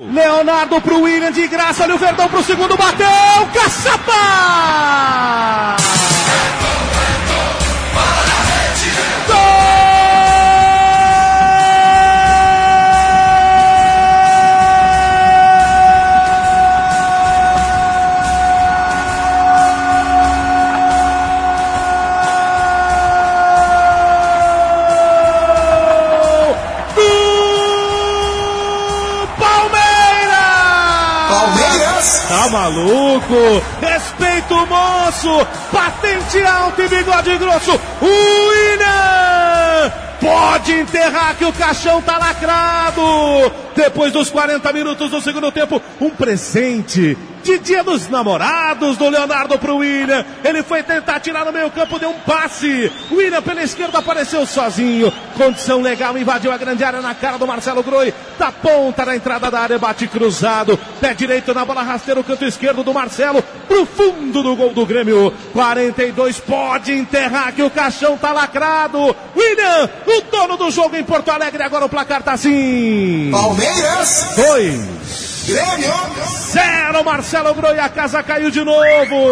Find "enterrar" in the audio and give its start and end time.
40.72-41.34, 66.92-67.52